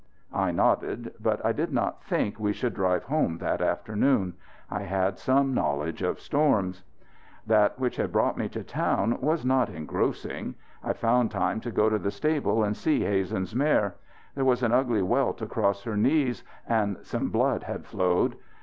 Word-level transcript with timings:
I 0.33 0.49
nodded. 0.49 1.13
But 1.19 1.45
I 1.45 1.51
did 1.51 1.71
not 1.71 2.03
think 2.03 2.39
we 2.39 2.53
should 2.53 2.73
drive 2.73 3.03
home 3.03 3.37
that 3.37 3.61
afternoon. 3.61 4.33
I 4.67 4.81
had 4.81 5.19
some 5.19 5.53
knowledge 5.53 6.01
of 6.01 6.19
storms. 6.19 6.83
That 7.45 7.77
which 7.77 7.97
had 7.97 8.11
brought 8.11 8.35
me 8.35 8.49
to 8.49 8.63
town 8.63 9.21
was 9.21 9.45
not 9.45 9.69
engrossing. 9.69 10.55
I 10.83 10.93
found 10.93 11.29
time 11.29 11.59
to 11.61 11.71
go 11.71 11.87
to 11.87 11.99
the 11.99 12.09
stable 12.09 12.63
and 12.63 12.75
see 12.75 13.01
Hazen's 13.01 13.53
mare. 13.53 13.93
There 14.33 14.43
was 14.43 14.63
an 14.63 14.71
ugly 14.71 15.03
welt 15.03 15.39
across 15.39 15.83
her 15.83 15.95
knees 15.95 16.43
and 16.67 16.97
some 17.03 17.29
blood 17.29 17.61
had 17.61 17.85
flowed. 17.85 18.37